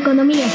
economía. 0.00 0.46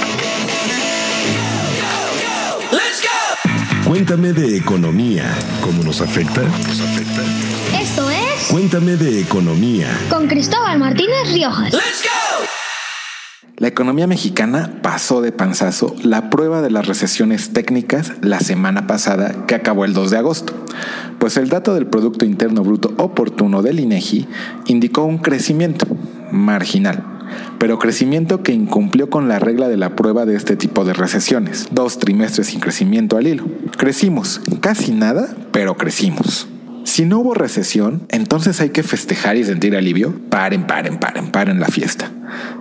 Cuéntame 3.88 4.34
de 4.34 4.57
economía. 4.57 5.23
¿Cómo 5.64 5.84
nos 5.84 6.02
afecta? 6.02 6.41
¿Nos 6.41 6.82
afecta? 6.82 7.21
Esto 7.79 8.10
es 8.10 8.47
Cuéntame 8.50 8.96
de 8.97 9.21
economía. 9.21 9.88
con 10.09 10.27
Cristóbal 10.27 10.80
Martínez 10.80 11.31
Riojas. 11.31 11.73
La 13.58 13.68
economía 13.68 14.08
mexicana 14.08 14.80
pasó 14.81 15.21
de 15.21 15.31
panzazo 15.31 15.96
la 16.04 16.30
prueba 16.30 16.62
de 16.62 16.71
las 16.71 16.88
recesiones 16.88 17.54
técnicas 17.54 18.12
la 18.21 18.39
semana 18.39 18.86
pasada 18.88 19.46
que 19.48 19.55
acabó 19.55 19.86
el 19.86 19.93
2 19.93 20.12
de 20.12 20.18
agosto, 20.18 20.54
pues 21.20 21.38
el 21.38 21.48
dato 21.50 21.73
del 21.73 21.88
Producto 21.88 22.25
Interno 22.25 22.64
Bruto 22.64 22.93
oportuno 22.98 23.62
del 23.62 23.80
INEGI 23.80 24.27
indicó 24.66 25.04
un 25.05 25.20
crecimiento 25.20 25.85
marginal, 26.32 27.15
pero 27.59 27.79
crecimiento 27.79 28.43
que 28.43 28.53
incumplió 28.53 29.09
con 29.09 29.27
la 29.27 29.39
regla 29.39 29.67
de 29.67 29.77
la 29.77 29.95
prueba 29.95 30.25
de 30.25 30.35
este 30.35 30.55
tipo 30.55 30.85
de 30.85 30.93
recesiones, 30.93 31.67
dos 31.71 31.99
trimestres 31.99 32.48
sin 32.48 32.59
crecimiento 32.59 33.17
al 33.17 33.27
hilo. 33.27 33.45
Crecimos, 33.77 34.41
casi 34.61 34.91
nada, 34.91 35.35
pero 35.51 35.75
crecimos. 35.75 36.48
Si 36.85 37.03
no 37.03 37.20
hubo 37.20 37.34
recesión, 37.34 38.03
entonces 38.09 38.61
hay 38.61 38.70
que 38.70 38.84
festejar 38.84 39.38
y 39.38 39.43
sentir 39.43 39.75
alivio. 39.75 40.13
Paren, 40.29 40.67
paren, 40.67 40.98
paren, 40.98 41.31
paren 41.31 41.59
la 41.59 41.67
fiesta. 41.67 42.11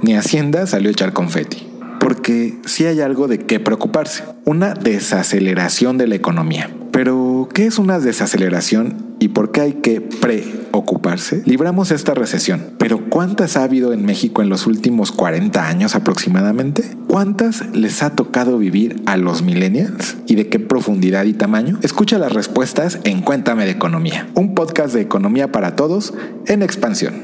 Ni 0.02 0.14
Hacienda 0.14 0.66
salió 0.66 0.88
a 0.88 0.92
echar 0.92 1.12
confeti. 1.12 1.68
Porque 2.00 2.58
sí 2.64 2.86
hay 2.86 3.00
algo 3.00 3.28
de 3.28 3.38
qué 3.38 3.60
preocuparse. 3.60 4.24
Una 4.44 4.74
desaceleración 4.74 5.98
de 5.98 6.06
la 6.06 6.14
economía. 6.14 6.70
Pero, 6.90 7.48
¿qué 7.52 7.66
es 7.66 7.78
una 7.78 7.98
desaceleración 7.98 9.13
y 9.24 9.28
por 9.28 9.52
qué 9.52 9.62
hay 9.62 9.72
que 9.72 10.02
preocuparse? 10.02 11.42
Libramos 11.46 11.90
esta 11.90 12.12
recesión. 12.12 12.74
Pero, 12.78 13.08
¿cuántas 13.08 13.56
ha 13.56 13.62
habido 13.62 13.94
en 13.94 14.04
México 14.04 14.42
en 14.42 14.50
los 14.50 14.66
últimos 14.66 15.12
40 15.12 15.66
años 15.66 15.94
aproximadamente? 15.94 16.84
¿Cuántas 17.06 17.74
les 17.74 18.02
ha 18.02 18.10
tocado 18.10 18.58
vivir 18.58 19.02
a 19.06 19.16
los 19.16 19.40
millennials? 19.40 20.18
¿Y 20.26 20.34
de 20.34 20.50
qué 20.50 20.58
profundidad 20.58 21.24
y 21.24 21.32
tamaño? 21.32 21.78
Escucha 21.80 22.18
las 22.18 22.34
respuestas 22.34 22.98
en 23.04 23.22
Cuéntame 23.22 23.64
de 23.64 23.70
Economía, 23.70 24.28
un 24.34 24.54
podcast 24.54 24.92
de 24.92 25.00
economía 25.00 25.50
para 25.50 25.74
todos 25.74 26.12
en 26.46 26.60
expansión. 26.62 27.14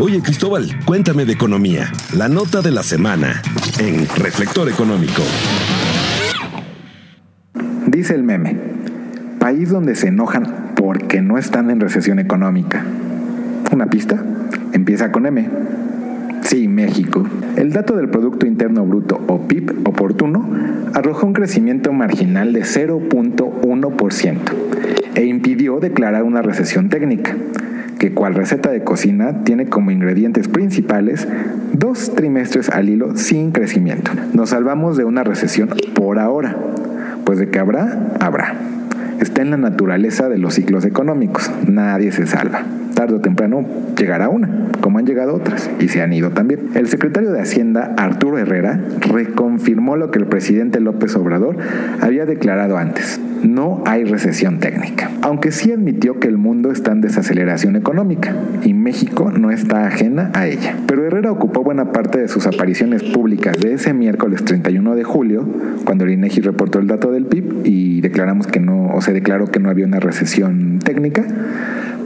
Oye 0.00 0.22
Cristóbal, 0.22 0.78
cuéntame 0.84 1.24
de 1.24 1.32
economía. 1.32 1.90
La 2.14 2.28
nota 2.28 2.62
de 2.62 2.70
la 2.70 2.84
semana 2.84 3.42
en 3.80 4.06
Reflector 4.14 4.68
Económico. 4.68 5.22
Dice 7.88 8.14
el 8.14 8.22
meme, 8.22 8.56
país 9.40 9.70
donde 9.70 9.96
se 9.96 10.08
enojan 10.08 10.65
porque 10.76 11.20
no 11.22 11.38
están 11.38 11.70
en 11.70 11.80
recesión 11.80 12.20
económica. 12.20 12.84
¿Una 13.72 13.86
pista? 13.86 14.22
Empieza 14.72 15.10
con 15.10 15.26
M. 15.26 15.48
Sí, 16.42 16.68
México. 16.68 17.26
El 17.56 17.72
dato 17.72 17.96
del 17.96 18.08
Producto 18.08 18.46
Interno 18.46 18.86
Bruto 18.86 19.20
o 19.26 19.48
PIB 19.48 19.88
oportuno 19.88 20.48
arrojó 20.94 21.26
un 21.26 21.32
crecimiento 21.32 21.92
marginal 21.92 22.52
de 22.52 22.60
0.1% 22.60 24.38
e 25.16 25.24
impidió 25.24 25.80
declarar 25.80 26.22
una 26.22 26.42
recesión 26.42 26.88
técnica, 26.88 27.34
que 27.98 28.12
cual 28.12 28.34
receta 28.34 28.70
de 28.70 28.84
cocina 28.84 29.42
tiene 29.42 29.66
como 29.66 29.90
ingredientes 29.90 30.46
principales 30.46 31.26
dos 31.72 32.14
trimestres 32.14 32.68
al 32.68 32.90
hilo 32.90 33.16
sin 33.16 33.50
crecimiento. 33.50 34.12
Nos 34.32 34.50
salvamos 34.50 34.96
de 34.96 35.04
una 35.04 35.24
recesión 35.24 35.70
por 35.94 36.20
ahora, 36.20 36.54
pues 37.24 37.40
de 37.40 37.48
que 37.48 37.58
habrá, 37.58 37.98
habrá. 38.20 38.54
Está 39.20 39.42
en 39.42 39.50
la 39.50 39.56
naturaleza 39.56 40.28
de 40.28 40.38
los 40.38 40.54
ciclos 40.54 40.84
económicos. 40.84 41.50
Nadie 41.66 42.12
se 42.12 42.26
salva. 42.26 42.64
Tarde 42.94 43.16
o 43.16 43.20
temprano 43.20 43.66
llegará 43.98 44.28
una, 44.30 44.48
como 44.80 44.98
han 44.98 45.06
llegado 45.06 45.34
otras, 45.34 45.70
y 45.80 45.88
se 45.88 46.00
han 46.00 46.14
ido 46.14 46.30
también. 46.30 46.70
El 46.74 46.88
secretario 46.88 47.30
de 47.30 47.40
Hacienda, 47.40 47.94
Arturo 47.98 48.38
Herrera, 48.38 48.80
reconfirmó 49.00 49.96
lo 49.96 50.10
que 50.10 50.18
el 50.18 50.26
presidente 50.26 50.80
López 50.80 51.14
Obrador 51.16 51.56
había 52.00 52.24
declarado 52.24 52.78
antes. 52.78 53.20
No 53.42 53.82
hay 53.86 54.04
recesión 54.04 54.60
técnica. 54.60 55.10
Aunque 55.20 55.52
sí 55.52 55.72
admitió 55.72 56.18
que 56.20 56.28
el 56.28 56.38
mundo 56.38 56.70
está 56.70 56.92
en 56.92 57.02
desaceleración 57.02 57.76
económica 57.76 58.34
y 58.64 58.72
México 58.72 59.30
no 59.30 59.50
está 59.50 59.86
ajena 59.86 60.30
a 60.34 60.46
ella. 60.46 60.76
Pero 60.86 61.04
Herrera 61.04 61.30
ocupó 61.30 61.62
buena 61.62 61.92
parte 61.92 62.18
de 62.18 62.28
sus 62.28 62.46
apariciones 62.46 63.02
públicas 63.02 63.58
de 63.58 63.74
ese 63.74 63.92
miércoles 63.92 64.44
31 64.44 64.94
de 64.94 65.04
julio, 65.04 65.46
cuando 65.84 66.04
el 66.04 66.12
INEGI 66.12 66.40
reportó 66.40 66.78
el 66.78 66.86
dato 66.86 67.12
del 67.12 67.26
PIB 67.26 67.66
y 67.66 67.95
declaramos 68.16 68.46
que 68.46 68.60
no, 68.60 68.94
o 68.94 69.02
se 69.02 69.12
declaró 69.12 69.48
que 69.48 69.60
no 69.60 69.68
había 69.68 69.84
una 69.84 70.00
recesión 70.00 70.78
técnica, 70.78 71.22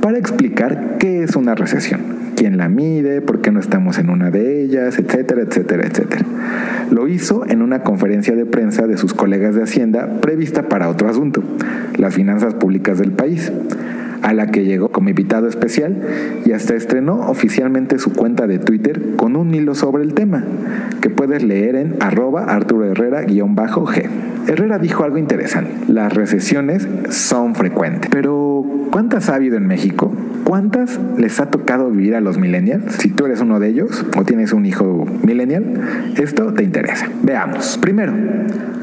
para 0.00 0.18
explicar 0.18 0.96
qué 0.98 1.22
es 1.22 1.36
una 1.36 1.54
recesión, 1.54 2.00
quién 2.34 2.56
la 2.56 2.68
mide, 2.68 3.20
por 3.20 3.40
qué 3.40 3.52
no 3.52 3.60
estamos 3.60 3.96
en 3.96 4.10
una 4.10 4.32
de 4.32 4.60
ellas, 4.60 4.98
etcétera, 4.98 5.42
etcétera, 5.42 5.86
etcétera. 5.86 6.24
Lo 6.90 7.06
hizo 7.06 7.48
en 7.48 7.62
una 7.62 7.84
conferencia 7.84 8.34
de 8.34 8.44
prensa 8.44 8.88
de 8.88 8.96
sus 8.96 9.14
colegas 9.14 9.54
de 9.54 9.62
Hacienda 9.62 10.20
prevista 10.20 10.68
para 10.68 10.88
otro 10.88 11.08
asunto, 11.08 11.44
las 11.96 12.12
finanzas 12.12 12.54
públicas 12.54 12.98
del 12.98 13.12
país, 13.12 13.52
a 14.22 14.32
la 14.32 14.48
que 14.48 14.64
llegó 14.64 14.90
como 14.90 15.10
invitado 15.10 15.46
especial 15.46 16.02
y 16.44 16.50
hasta 16.50 16.74
estrenó 16.74 17.20
oficialmente 17.30 18.00
su 18.00 18.12
cuenta 18.12 18.48
de 18.48 18.58
Twitter 18.58 19.14
con 19.14 19.36
un 19.36 19.54
hilo 19.54 19.76
sobre 19.76 20.02
el 20.02 20.14
tema, 20.14 20.42
que 21.00 21.08
puedes 21.08 21.44
leer 21.44 21.76
en 21.76 21.94
arroba 22.00 22.46
Arturo 22.46 22.84
Herrera-G. 22.84 24.29
Herrera 24.46 24.78
dijo 24.78 25.04
algo 25.04 25.18
interesante, 25.18 25.72
las 25.92 26.12
recesiones 26.12 26.88
son 27.10 27.54
frecuentes, 27.54 28.10
pero 28.10 28.64
¿cuántas 28.90 29.28
ha 29.28 29.34
habido 29.34 29.56
en 29.56 29.66
México? 29.66 30.12
¿Cuántas 30.44 30.98
les 31.16 31.38
ha 31.40 31.50
tocado 31.50 31.90
vivir 31.90 32.14
a 32.14 32.20
los 32.20 32.38
millennials? 32.38 32.96
Si 32.96 33.10
tú 33.10 33.26
eres 33.26 33.40
uno 33.40 33.60
de 33.60 33.68
ellos 33.68 34.04
o 34.16 34.24
tienes 34.24 34.52
un 34.52 34.66
hijo 34.66 35.06
millennial, 35.22 36.14
esto 36.16 36.52
te 36.54 36.64
interesa. 36.64 37.08
Veamos. 37.22 37.78
Primero, 37.78 38.12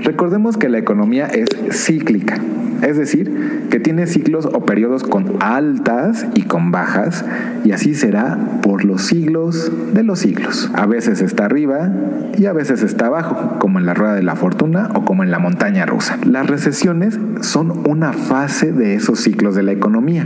recordemos 0.02 0.58
que 0.58 0.70
la 0.70 0.78
economía 0.78 1.26
es 1.26 1.50
cíclica, 1.72 2.38
es 2.82 2.98
decir, 2.98 3.68
que 3.70 3.80
tiene 3.80 4.08
ciclos 4.08 4.46
o 4.46 4.66
periodos 4.66 5.04
con 5.04 5.38
altas 5.42 6.26
y 6.36 6.44
con 6.44 6.72
bajas, 6.72 7.26
y 7.64 7.72
así 7.72 7.96
será 7.96 8.38
por 8.62 8.86
los 8.86 9.04
siglos 9.04 9.72
de 9.94 10.04
los 10.04 10.20
siglos. 10.20 10.72
A 10.74 10.86
veces 10.86 11.22
está 11.22 11.46
arriba 11.46 11.92
y 12.38 12.46
a 12.46 12.54
veces 12.54 12.84
está 12.84 13.08
abajo, 13.08 13.58
como 13.60 13.80
en 13.80 13.86
la 13.86 13.94
rueda 13.94 14.16
de 14.16 14.24
la 14.24 14.36
fortuna 14.36 14.90
o 14.94 15.06
como 15.06 15.24
en 15.24 15.32
la 15.32 15.40
montaña 15.40 15.86
rusa. 15.86 16.18
Las 16.26 16.48
recesiones 16.48 17.20
son 17.42 17.88
una 17.88 18.14
fase 18.14 18.72
de 18.72 18.96
esos 18.96 19.20
ciclos 19.20 19.56
de 19.56 19.64
la 19.64 19.72
economía, 19.72 20.26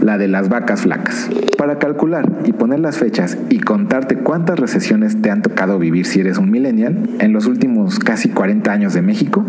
la 0.00 0.18
de 0.18 0.28
las 0.28 0.48
vacas 0.48 0.82
flacas. 0.82 1.28
Para 1.58 1.78
calcular 1.78 2.28
y 2.44 2.52
poner 2.52 2.80
las 2.80 2.98
fechas 2.98 3.38
y 3.50 3.60
contarte 3.60 4.16
cuántas 4.16 4.58
recesiones 4.58 5.20
te 5.20 5.30
han 5.30 5.42
tocado 5.42 5.78
vivir 5.78 6.06
si 6.06 6.20
eres 6.20 6.38
un 6.38 6.50
millennial 6.50 7.08
en 7.18 7.32
los 7.32 7.46
últimos 7.46 7.98
casi 7.98 8.28
40 8.28 8.72
años 8.72 8.94
de 8.94 9.02
México, 9.02 9.44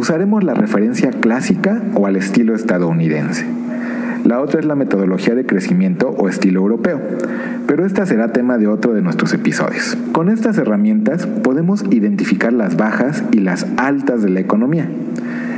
usaremos 0.00 0.42
la 0.42 0.54
referencia 0.54 1.10
clásica 1.10 1.82
o 1.94 2.06
al 2.06 2.16
estilo 2.16 2.54
estadounidense. 2.54 3.44
La 4.24 4.40
otra 4.40 4.58
es 4.58 4.64
la 4.64 4.74
metodología 4.74 5.34
de 5.34 5.44
crecimiento 5.44 6.08
o 6.08 6.26
estilo 6.26 6.60
europeo, 6.60 6.98
pero 7.66 7.84
esta 7.84 8.06
será 8.06 8.32
tema 8.32 8.56
de 8.56 8.66
otro 8.66 8.94
de 8.94 9.02
nuestros 9.02 9.34
episodios. 9.34 9.98
Con 10.12 10.30
estas 10.30 10.56
herramientas 10.56 11.26
podemos 11.26 11.84
identificar 11.90 12.54
las 12.54 12.78
bajas 12.78 13.22
y 13.30 13.40
las 13.40 13.66
altas 13.76 14.22
de 14.22 14.30
la 14.30 14.40
economía. 14.40 14.88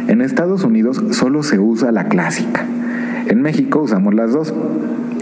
En 0.08 0.20
Estados 0.20 0.64
Unidos 0.64 1.00
solo 1.12 1.44
se 1.44 1.60
usa 1.60 1.92
la 1.92 2.08
clásica. 2.08 2.64
En 3.28 3.42
México 3.42 3.80
usamos 3.80 4.12
las 4.12 4.32
dos, 4.32 4.52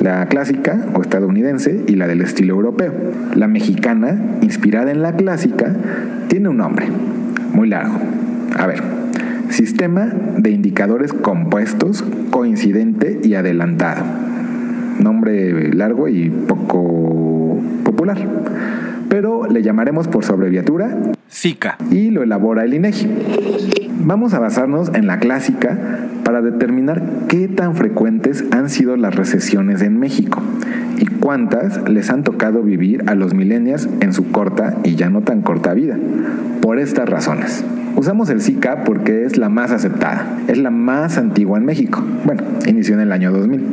la 0.01 0.27
clásica 0.29 0.87
o 0.95 1.03
estadounidense 1.03 1.85
y 1.87 1.97
la 1.97 2.07
del 2.07 2.23
estilo 2.23 2.55
europeo. 2.55 2.95
La 3.35 3.49
mexicana, 3.49 4.19
inspirada 4.41 4.91
en 4.91 5.03
la 5.03 5.17
clásica, 5.17 5.77
tiene 6.29 6.49
un 6.49 6.57
nombre 6.57 6.87
muy 7.53 7.69
largo. 7.69 7.99
A 8.59 8.67
ver, 8.67 9.00
Sistema 9.51 10.13
de 10.39 10.51
indicadores 10.51 11.13
compuestos, 11.13 12.05
coincidente 12.31 13.21
y 13.25 13.35
adelantado. 13.35 14.05
Nombre 15.01 15.75
largo 15.75 16.07
y 16.07 16.31
poco 16.31 17.61
popular. 17.85 18.19
Pero 19.09 19.47
le 19.49 19.63
llamaremos 19.63 20.07
por 20.07 20.25
su 20.25 20.33
abreviatura 20.33 20.97
Zika. 21.29 21.79
y 21.91 22.11
lo 22.11 22.23
elabora 22.23 22.65
el 22.65 22.75
INEGI. 22.75 23.09
Vamos 24.05 24.35
a 24.35 24.39
basarnos 24.39 24.93
en 24.95 25.09
la 25.09 25.19
clásica 25.19 25.77
para 26.25 26.43
determinar 26.43 27.03
qué 27.29 27.49
tan 27.49 27.75
frecuentes 27.75 28.45
han 28.53 28.71
sido 28.71 28.97
las 28.97 29.17
recesiones 29.17 29.83
en 29.83 29.99
México 29.99 30.41
y 30.97 31.07
cuántas 31.07 31.89
les 31.91 32.09
han 32.11 32.23
tocado 32.23 32.63
vivir 32.63 33.03
a 33.09 33.17
los 33.17 33.35
millennials 33.35 33.89
en 34.01 34.13
su 34.13 34.31
corta 34.31 34.79
y 34.85 34.95
ya 34.95 35.11
no 35.11 35.23
tan 35.23 35.43
corta 35.43 35.75
vida. 35.75 35.99
Por 36.63 36.79
estas 36.79 37.09
razones. 37.09 37.65
Usamos 37.97 38.31
el 38.31 38.41
Zika 38.41 38.85
porque 38.85 39.25
es 39.25 39.37
la 39.37 39.49
más 39.49 39.73
aceptada, 39.73 40.39
es 40.49 40.59
la 40.59 40.71
más 40.71 41.19
antigua 41.19 41.59
en 41.59 41.65
México. 41.65 42.03
Bueno, 42.25 42.43
inició 42.67 42.95
en 42.95 43.01
el 43.01 43.13
año 43.13 43.33
2000. 43.33 43.65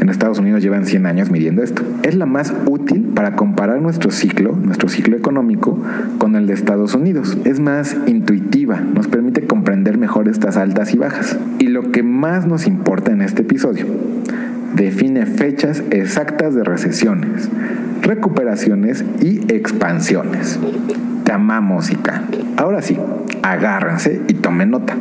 En 0.00 0.08
Estados 0.08 0.38
Unidos 0.38 0.62
llevan 0.62 0.86
100 0.86 1.04
años 1.04 1.30
midiendo 1.30 1.62
esto. 1.62 1.82
Es 2.02 2.14
la 2.14 2.24
más 2.24 2.54
útil 2.66 3.10
para 3.14 3.36
comparar 3.36 3.82
nuestro 3.82 4.10
ciclo, 4.10 4.52
nuestro 4.56 4.88
ciclo 4.88 5.14
económico, 5.14 5.78
con 6.16 6.36
el 6.36 6.46
de 6.46 6.54
Estados 6.54 6.94
Unidos. 6.94 7.36
Es 7.44 7.60
más 7.60 7.96
intuitiva, 8.06 8.80
nos 8.80 9.08
permite 9.08 9.46
comprender 9.46 9.98
mejor 9.98 10.28
estas 10.28 10.56
altas 10.56 10.94
y 10.94 10.98
bajas. 10.98 11.38
Y 11.58 11.66
lo 11.68 11.92
que 11.92 12.02
más 12.02 12.46
nos 12.46 12.66
importa 12.66 13.12
en 13.12 13.20
este 13.20 13.42
episodio, 13.42 13.86
define 14.74 15.26
fechas 15.26 15.82
exactas 15.90 16.54
de 16.54 16.64
recesiones, 16.64 17.50
recuperaciones 18.00 19.04
y 19.20 19.40
expansiones. 19.52 20.58
Tama 21.24 21.60
música. 21.60 22.22
Ahora 22.56 22.80
sí, 22.80 22.96
agárrense 23.42 24.20
y 24.28 24.34
tomen 24.34 24.70
nota, 24.70 24.96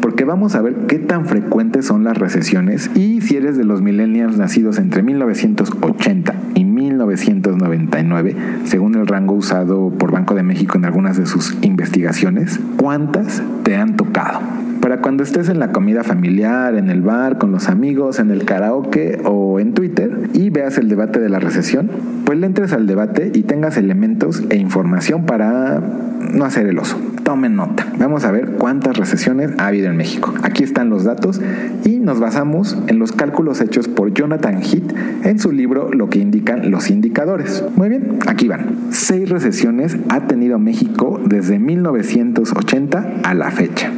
porque 0.00 0.24
vamos 0.24 0.54
a 0.54 0.62
ver 0.62 0.74
qué 0.86 0.98
tan 0.98 1.26
frecuentes 1.26 1.86
son 1.86 2.04
las 2.04 2.16
recesiones 2.16 2.90
y 2.94 3.20
si 3.20 3.36
eres 3.36 3.56
de 3.56 3.64
los 3.64 3.82
millennials 3.82 4.36
nacidos 4.36 4.78
entre 4.78 5.02
1980 5.02 6.34
y 6.54 6.64
1999, 6.64 8.36
según 8.64 8.94
el 8.94 9.06
rango 9.06 9.34
usado 9.34 9.90
por 9.90 10.12
Banco 10.12 10.34
de 10.34 10.42
México 10.42 10.78
en 10.78 10.84
algunas 10.84 11.16
de 11.16 11.26
sus 11.26 11.56
investigaciones, 11.62 12.60
¿cuántas 12.76 13.42
te 13.62 13.76
han 13.76 13.96
tocado? 13.96 14.40
Para 14.84 15.00
cuando 15.00 15.22
estés 15.22 15.48
en 15.48 15.60
la 15.60 15.72
comida 15.72 16.04
familiar, 16.04 16.74
en 16.74 16.90
el 16.90 17.00
bar, 17.00 17.38
con 17.38 17.50
los 17.50 17.70
amigos, 17.70 18.18
en 18.18 18.30
el 18.30 18.44
karaoke 18.44 19.18
o 19.24 19.58
en 19.58 19.72
Twitter 19.72 20.28
y 20.34 20.50
veas 20.50 20.76
el 20.76 20.90
debate 20.90 21.20
de 21.20 21.30
la 21.30 21.38
recesión, 21.38 21.88
pues 22.26 22.38
le 22.38 22.44
entres 22.44 22.74
al 22.74 22.86
debate 22.86 23.32
y 23.32 23.44
tengas 23.44 23.78
elementos 23.78 24.42
e 24.50 24.58
información 24.58 25.24
para 25.24 25.80
no 26.20 26.44
hacer 26.44 26.66
el 26.66 26.78
oso. 26.78 27.00
Tomen 27.22 27.56
nota. 27.56 27.86
Vamos 27.98 28.26
a 28.26 28.30
ver 28.30 28.56
cuántas 28.58 28.98
recesiones 28.98 29.52
ha 29.56 29.68
habido 29.68 29.88
en 29.88 29.96
México. 29.96 30.34
Aquí 30.42 30.64
están 30.64 30.90
los 30.90 31.04
datos 31.04 31.40
y 31.86 31.98
nos 32.00 32.20
basamos 32.20 32.76
en 32.86 32.98
los 32.98 33.12
cálculos 33.12 33.62
hechos 33.62 33.88
por 33.88 34.12
Jonathan 34.12 34.60
Heath 34.60 34.92
en 35.24 35.38
su 35.38 35.50
libro 35.50 35.94
Lo 35.94 36.10
que 36.10 36.18
indican 36.18 36.70
los 36.70 36.90
indicadores. 36.90 37.64
Muy 37.74 37.88
bien, 37.88 38.18
aquí 38.26 38.48
van. 38.48 38.66
Seis 38.90 39.30
recesiones 39.30 39.96
ha 40.10 40.26
tenido 40.26 40.58
México 40.58 41.22
desde 41.24 41.58
1980 41.58 43.20
a 43.22 43.32
la 43.32 43.50
fecha 43.50 43.90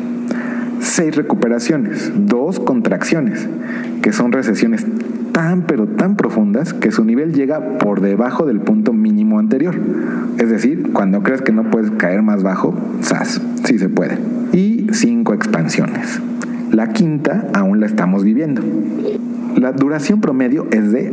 seis 0.87 1.17
recuperaciones, 1.17 2.13
dos 2.15 2.61
contracciones, 2.61 3.49
que 4.03 4.13
son 4.13 4.33
recesiones 4.33 4.87
tan 5.33 5.63
pero 5.63 5.87
tan 5.87 6.17
profundas 6.17 6.73
que 6.73 6.91
su 6.91 7.05
nivel 7.05 7.35
llega 7.35 7.79
por 7.79 8.01
debajo 8.01 8.47
del 8.47 8.61
punto 8.61 8.93
mínimo 8.93 9.39
anterior. 9.39 9.75
Es 10.39 10.49
decir, 10.49 10.93
cuando 10.93 11.23
crees 11.23 11.43
que 11.43 11.53
no 11.53 11.71
puedes 11.71 11.91
caer 11.91 12.23
más 12.23 12.43
bajo, 12.43 12.75
¡zas! 13.03 13.41
Sí 13.65 13.79
se 13.79 13.89
puede. 13.89 14.19
Y 14.53 14.87
cinco 14.93 15.35
expansiones. 15.35 16.21
La 16.73 16.93
quinta 16.93 17.49
aún 17.53 17.81
la 17.81 17.87
estamos 17.87 18.25
viviendo. 18.25 18.63
La 19.57 19.73
duración 19.73 20.21
promedio 20.21 20.67
es 20.71 20.93
de 20.93 21.13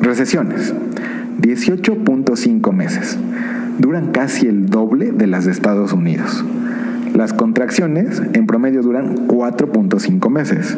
recesiones, 0.00 0.74
18.5 1.40 2.72
meses. 2.72 3.18
Duran 3.78 4.12
casi 4.12 4.46
el 4.46 4.66
doble 4.66 5.12
de 5.12 5.26
las 5.26 5.44
de 5.44 5.52
Estados 5.52 5.92
Unidos. 5.92 6.44
Las 7.14 7.32
contracciones 7.32 8.20
en 8.32 8.46
promedio 8.48 8.82
duran 8.82 9.28
4.5 9.28 10.30
meses. 10.30 10.76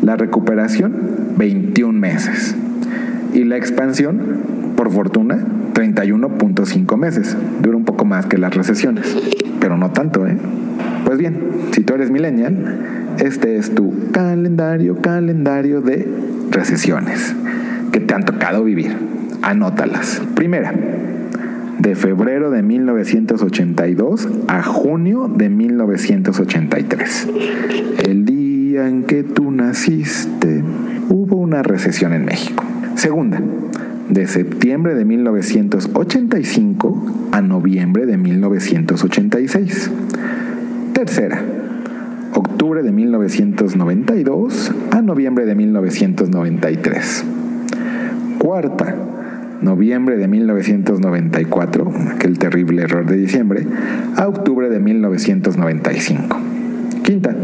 La 0.00 0.16
recuperación, 0.16 0.94
21 1.36 1.98
meses. 1.98 2.56
Y 3.34 3.44
la 3.44 3.58
expansión, 3.58 4.18
por 4.76 4.90
fortuna, 4.90 5.38
31.5 5.74 6.96
meses. 6.96 7.36
Dura 7.60 7.76
un 7.76 7.84
poco 7.84 8.06
más 8.06 8.24
que 8.24 8.38
las 8.38 8.54
recesiones, 8.54 9.14
pero 9.60 9.76
no 9.76 9.90
tanto, 9.90 10.26
¿eh? 10.26 10.38
Pues 11.04 11.18
bien, 11.18 11.36
si 11.72 11.82
tú 11.82 11.94
eres 11.94 12.10
millennial, 12.10 13.14
este 13.18 13.56
es 13.58 13.74
tu 13.74 13.92
calendario, 14.10 15.02
calendario 15.02 15.82
de 15.82 16.08
recesiones 16.50 17.34
que 17.92 18.00
te 18.00 18.14
han 18.14 18.24
tocado 18.24 18.64
vivir. 18.64 18.96
Anótalas. 19.42 20.22
Primera, 20.34 20.72
de 21.82 21.94
febrero 21.96 22.52
de 22.52 22.62
1982 22.62 24.28
a 24.46 24.62
junio 24.62 25.28
de 25.28 25.48
1983. 25.48 27.28
El 28.06 28.24
día 28.24 28.86
en 28.86 29.02
que 29.02 29.24
tú 29.24 29.50
naciste, 29.50 30.62
hubo 31.08 31.34
una 31.36 31.64
recesión 31.64 32.12
en 32.12 32.24
México. 32.24 32.62
Segunda, 32.94 33.42
de 34.08 34.28
septiembre 34.28 34.94
de 34.94 35.04
1985 35.04 37.30
a 37.32 37.42
noviembre 37.42 38.06
de 38.06 38.16
1986. 38.16 39.90
Tercera, 40.92 41.42
octubre 42.32 42.84
de 42.84 42.92
1992 42.92 44.72
a 44.92 45.02
noviembre 45.02 45.46
de 45.46 45.56
1993. 45.56 47.24
Cuarta, 48.38 49.21
noviembre 49.62 50.16
de 50.16 50.28
1994, 50.28 51.92
aquel 52.14 52.38
terrible 52.38 52.82
error 52.82 53.06
de 53.06 53.16
diciembre, 53.16 53.66
a 54.16 54.28
octubre 54.28 54.68
de 54.68 54.80
1995. 54.80 56.38
Quinta, 57.02 57.34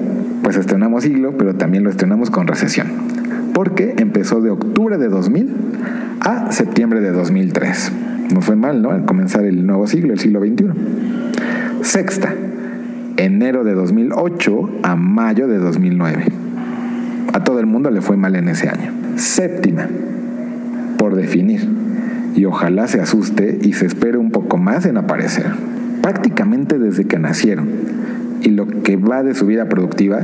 pues 0.42 0.56
estrenamos 0.56 1.02
siglo, 1.04 1.36
pero 1.36 1.54
también 1.54 1.84
lo 1.84 1.90
estrenamos 1.90 2.30
con 2.30 2.46
recesión, 2.46 2.88
porque 3.54 3.94
empezó 3.98 4.40
de 4.40 4.50
octubre 4.50 4.98
de 4.98 5.08
2000 5.08 5.54
a 6.20 6.52
septiembre 6.52 7.00
de 7.00 7.12
2003. 7.12 7.92
No 8.34 8.40
fue 8.40 8.56
mal, 8.56 8.82
¿no? 8.82 8.90
Al 8.90 9.04
comenzar 9.04 9.44
el 9.44 9.66
nuevo 9.66 9.86
siglo, 9.86 10.12
el 10.12 10.18
siglo 10.18 10.40
XXI. 10.40 10.66
Sexta, 11.82 12.34
enero 13.16 13.64
de 13.64 13.74
2008 13.74 14.80
a 14.82 14.96
mayo 14.96 15.48
de 15.48 15.58
2009. 15.58 16.24
A 17.32 17.44
todo 17.44 17.60
el 17.60 17.66
mundo 17.66 17.90
le 17.90 18.00
fue 18.00 18.16
mal 18.16 18.36
en 18.36 18.48
ese 18.48 18.68
año. 18.68 18.92
Séptima, 19.16 19.86
por 20.98 21.14
definir, 21.14 21.68
y 22.38 22.44
ojalá 22.44 22.86
se 22.86 23.00
asuste 23.00 23.58
y 23.62 23.72
se 23.72 23.86
espere 23.86 24.16
un 24.16 24.30
poco 24.30 24.58
más 24.58 24.86
en 24.86 24.96
aparecer. 24.96 25.46
Prácticamente 26.02 26.78
desde 26.78 27.04
que 27.04 27.18
nacieron 27.18 27.68
y 28.42 28.50
lo 28.50 28.68
que 28.68 28.96
va 28.96 29.24
de 29.24 29.34
su 29.34 29.44
vida 29.44 29.68
productiva, 29.68 30.20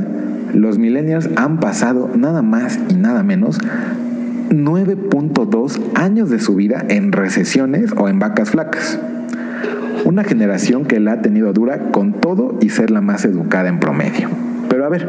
los 0.53 0.79
millennials 0.79 1.29
han 1.35 1.59
pasado 1.59 2.09
nada 2.15 2.41
más 2.41 2.79
y 2.89 2.93
nada 2.93 3.21
menos 3.23 3.59
9.2 4.49 5.77
años 5.95 6.29
de 6.29 6.39
su 6.39 6.55
vida 6.55 6.85
en 6.87 7.11
recesiones 7.11 7.91
o 7.97 8.07
en 8.07 8.19
vacas 8.19 8.51
flacas. 8.51 8.97
Una 10.05 10.23
generación 10.23 10.85
que 10.85 11.01
la 11.01 11.13
ha 11.13 11.21
tenido 11.21 11.51
dura 11.51 11.91
con 11.91 12.13
todo 12.13 12.57
y 12.61 12.69
ser 12.69 12.91
la 12.91 13.01
más 13.01 13.25
educada 13.25 13.67
en 13.67 13.81
promedio. 13.81 14.29
Pero 14.69 14.85
a 14.85 14.89
ver, 14.89 15.05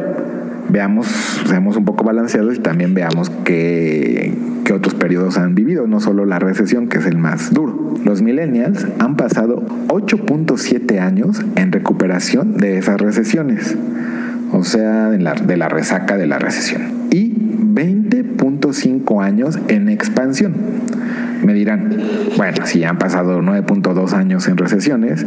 veamos, 0.67 1.07
seamos 1.45 1.77
un 1.77 1.85
poco 1.85 2.03
balanceados 2.03 2.57
y 2.57 2.59
también 2.59 2.93
veamos 2.93 3.29
qué, 3.45 4.33
qué 4.67 4.73
otros 4.73 4.95
periodos 4.95 5.37
han 5.37 5.55
vivido, 5.55 5.87
no 5.87 6.01
solo 6.01 6.25
la 6.25 6.39
recesión, 6.39 6.89
que 6.89 6.97
es 6.97 7.05
el 7.05 7.17
más 7.17 7.53
duro. 7.53 7.93
Los 8.03 8.21
millennials 8.21 8.85
han 8.99 9.15
pasado 9.15 9.65
8.7 9.87 10.99
años 10.99 11.41
en 11.55 11.71
recuperación 11.71 12.57
de 12.57 12.77
esas 12.77 12.99
recesiones, 12.99 13.77
o 14.51 14.65
sea, 14.65 15.07
la, 15.17 15.35
de 15.35 15.55
la 15.55 15.69
resaca 15.69 16.17
de 16.17 16.27
la 16.27 16.37
recesión, 16.37 16.81
y 17.11 17.33
20.5 17.33 19.23
años 19.23 19.57
en 19.69 19.87
expansión. 19.87 20.53
Me 21.47 21.53
dirán, 21.53 21.95
bueno, 22.35 22.65
si 22.65 22.83
han 22.83 22.97
pasado 22.97 23.41
9.2 23.41 24.11
años 24.11 24.49
en 24.49 24.57
recesiones, 24.57 25.25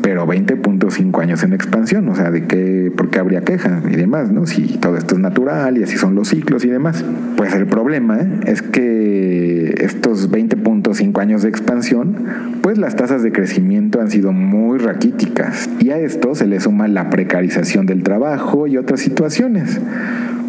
pero 0.00 0.26
20.5 0.26 1.20
años 1.20 1.42
en 1.42 1.52
expansión, 1.52 2.08
o 2.08 2.14
sea, 2.14 2.30
¿de 2.30 2.46
qué, 2.46 2.90
por 2.96 3.10
qué 3.10 3.18
habría 3.18 3.42
queja 3.42 3.82
y 3.86 3.94
demás, 3.94 4.32
no? 4.32 4.46
Si 4.46 4.78
todo 4.78 4.96
esto 4.96 5.16
es 5.16 5.20
natural 5.20 5.76
y 5.76 5.82
así 5.82 5.98
son 5.98 6.14
los 6.14 6.28
ciclos 6.28 6.64
y 6.64 6.68
demás. 6.68 7.04
Pues 7.36 7.54
el 7.54 7.66
problema 7.66 8.18
es 8.46 8.62
que 8.62 9.74
estos 9.82 10.30
20.5 10.30 11.20
años 11.20 11.42
de 11.42 11.50
expansión, 11.50 12.16
pues 12.62 12.78
las 12.78 12.96
tasas 12.96 13.22
de 13.22 13.30
crecimiento 13.30 14.00
han 14.00 14.10
sido 14.10 14.32
muy 14.32 14.78
raquíticas 14.78 15.68
y 15.80 15.90
a 15.90 15.98
esto 15.98 16.34
se 16.34 16.46
le 16.46 16.60
suma 16.60 16.88
la 16.88 17.10
precarización 17.10 17.84
del 17.84 18.04
trabajo 18.04 18.68
y 18.68 18.78
otras 18.78 19.00
situaciones 19.00 19.78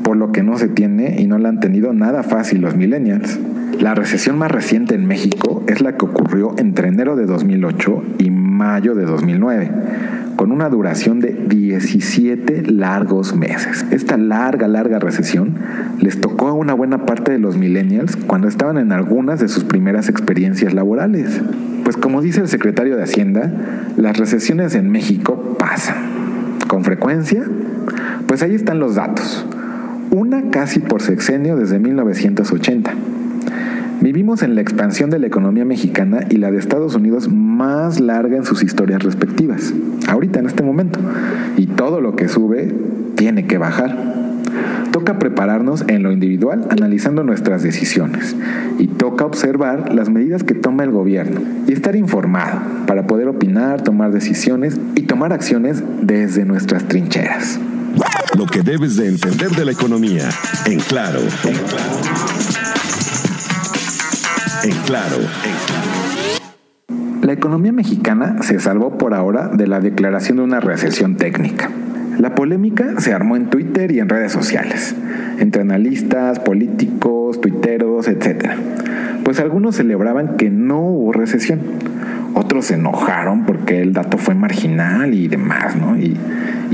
por 0.01 0.15
lo 0.15 0.31
que 0.31 0.43
no 0.43 0.57
se 0.57 0.69
tiene 0.69 1.19
y 1.19 1.27
no 1.27 1.37
la 1.39 1.49
han 1.49 1.59
tenido 1.59 1.91
nada 1.91 2.23
fácil 2.23 2.61
los 2.61 2.77
millennials. 2.77 3.37
La 3.79 3.95
recesión 3.95 4.37
más 4.37 4.51
reciente 4.51 4.93
en 4.93 5.05
México 5.05 5.63
es 5.67 5.79
la 5.81 5.95
que 5.95 6.05
ocurrió 6.05 6.53
entre 6.57 6.89
enero 6.89 7.15
de 7.15 7.25
2008 7.25 8.03
y 8.17 8.29
mayo 8.29 8.93
de 8.93 9.05
2009, 9.05 9.71
con 10.35 10.51
una 10.51 10.67
duración 10.67 11.21
de 11.21 11.31
17 11.47 12.63
largos 12.71 13.33
meses. 13.33 13.85
Esta 13.89 14.17
larga, 14.17 14.67
larga 14.67 14.99
recesión 14.99 15.55
les 16.01 16.19
tocó 16.19 16.49
a 16.49 16.53
una 16.53 16.73
buena 16.73 17.05
parte 17.05 17.31
de 17.31 17.39
los 17.39 17.55
millennials 17.55 18.17
cuando 18.17 18.49
estaban 18.49 18.77
en 18.77 18.91
algunas 18.91 19.39
de 19.39 19.47
sus 19.47 19.63
primeras 19.63 20.09
experiencias 20.09 20.73
laborales. 20.73 21.41
Pues 21.85 21.95
como 21.95 22.21
dice 22.21 22.41
el 22.41 22.49
secretario 22.49 22.97
de 22.97 23.03
Hacienda, 23.03 23.49
las 23.95 24.17
recesiones 24.17 24.75
en 24.75 24.91
México 24.91 25.55
pasan. 25.57 25.95
¿Con 26.67 26.83
frecuencia? 26.83 27.43
Pues 28.27 28.43
ahí 28.43 28.55
están 28.55 28.79
los 28.79 28.95
datos 28.95 29.45
una 30.11 30.49
casi 30.49 30.79
por 30.79 31.01
sexenio 31.01 31.55
desde 31.55 31.79
1980. 31.79 32.93
Vivimos 34.01 34.43
en 34.43 34.55
la 34.55 34.61
expansión 34.61 35.09
de 35.09 35.19
la 35.19 35.27
economía 35.27 35.65
mexicana 35.65 36.21
y 36.29 36.37
la 36.37 36.51
de 36.51 36.57
Estados 36.57 36.95
Unidos 36.95 37.27
más 37.29 37.99
larga 37.99 38.37
en 38.37 38.45
sus 38.45 38.63
historias 38.63 39.03
respectivas, 39.03 39.73
ahorita 40.07 40.39
en 40.39 40.45
este 40.45 40.63
momento. 40.63 40.99
Y 41.57 41.67
todo 41.67 41.99
lo 41.99 42.15
que 42.15 42.29
sube 42.29 42.73
tiene 43.15 43.45
que 43.45 43.57
bajar. 43.57 43.97
Toca 44.91 45.19
prepararnos 45.19 45.83
en 45.89 46.03
lo 46.03 46.13
individual 46.13 46.65
analizando 46.69 47.23
nuestras 47.23 47.61
decisiones 47.61 48.37
y 48.79 48.87
toca 48.87 49.25
observar 49.25 49.93
las 49.93 50.09
medidas 50.09 50.43
que 50.43 50.55
toma 50.55 50.85
el 50.85 50.91
gobierno 50.91 51.41
y 51.67 51.73
estar 51.73 51.97
informado 51.97 52.61
para 52.87 53.05
poder 53.05 53.27
opinar, 53.27 53.81
tomar 53.81 54.11
decisiones 54.11 54.79
y 54.95 55.01
tomar 55.01 55.33
acciones 55.33 55.83
desde 56.01 56.45
nuestras 56.45 56.85
trincheras. 56.85 57.59
Lo 58.37 58.45
que 58.45 58.61
debes 58.61 58.95
de 58.95 59.09
entender 59.09 59.49
de 59.51 59.65
la 59.65 59.71
economía. 59.71 60.29
En 60.65 60.79
claro. 60.79 61.19
En 61.43 61.53
claro. 61.53 62.58
En 64.63 64.71
claro. 64.85 65.15
En 65.15 65.55
claro. 65.65 66.09
La 67.21 67.33
economía 67.33 67.71
mexicana 67.71 68.41
se 68.41 68.59
salvó 68.59 68.97
por 68.97 69.13
ahora 69.13 69.47
de 69.47 69.67
la 69.67 69.79
declaración 69.79 70.37
de 70.37 70.43
una 70.43 70.59
recesión 70.59 71.15
técnica. 71.15 71.69
La 72.17 72.35
polémica 72.35 72.99
se 72.99 73.13
armó 73.13 73.37
en 73.37 73.49
Twitter 73.49 73.91
y 73.91 73.99
en 73.99 74.09
redes 74.09 74.31
sociales, 74.31 74.95
entre 75.37 75.61
analistas, 75.61 76.39
políticos, 76.39 77.39
tuiteros, 77.39 78.07
etc. 78.07 78.49
Pues 79.23 79.39
algunos 79.39 79.75
celebraban 79.75 80.35
que 80.35 80.49
no 80.49 80.81
hubo 80.81 81.13
recesión, 81.13 81.61
otros 82.39 82.65
se 82.65 82.75
enojaron 82.75 83.45
porque 83.45 83.81
el 83.81 83.93
dato 83.93 84.17
fue 84.17 84.33
marginal 84.33 85.13
y 85.13 85.27
demás, 85.27 85.75
¿no? 85.75 85.97
Y, 85.97 86.17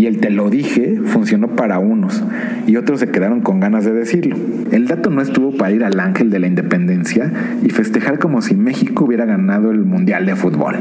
el 0.06 0.20
te 0.20 0.30
lo 0.30 0.52
dije 0.52 1.00
funcionó 1.04 1.48
para 1.56 1.80
unos 1.80 2.24
y 2.68 2.76
otros 2.76 3.00
se 3.00 3.10
quedaron 3.10 3.42
con 3.42 3.60
ganas 3.60 3.86
de 3.86 3.94
decirlo. 3.94 4.36
El 4.72 4.88
dato 4.88 5.10
no 5.10 5.22
estuvo 5.22 5.58
para 5.58 5.72
ir 5.72 5.84
al 5.84 6.00
ángel 6.00 6.30
de 6.30 6.38
la 6.38 6.46
independencia 6.46 7.32
y 7.64 7.70
festejar 7.72 8.20
como 8.20 8.44
si 8.44 8.56
México 8.56 9.06
hubiera 9.06 9.26
ganado 9.26 9.72
el 9.72 9.84
Mundial 9.84 10.28
de 10.28 10.36
Fútbol. 10.36 10.76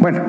Bueno, 0.00 0.20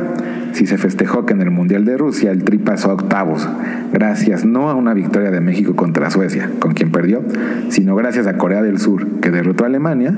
si 0.51 0.65
se 0.65 0.77
festejó 0.77 1.25
que 1.25 1.33
en 1.33 1.41
el 1.41 1.51
Mundial 1.51 1.85
de 1.85 1.97
Rusia 1.97 2.31
el 2.31 2.43
Tri 2.43 2.57
pasó 2.57 2.91
a 2.91 2.93
octavos, 2.95 3.47
gracias 3.93 4.43
no 4.43 4.69
a 4.69 4.75
una 4.75 4.93
victoria 4.93 5.31
de 5.31 5.39
México 5.39 5.77
contra 5.77 6.09
Suecia, 6.09 6.49
con 6.59 6.73
quien 6.73 6.91
perdió, 6.91 7.23
sino 7.69 7.95
gracias 7.95 8.27
a 8.27 8.37
Corea 8.37 8.61
del 8.61 8.79
Sur, 8.79 9.07
que 9.21 9.31
derrotó 9.31 9.63
a 9.63 9.67
Alemania, 9.67 10.13